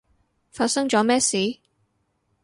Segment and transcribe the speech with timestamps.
[0.49, 1.59] 發生咗咩事？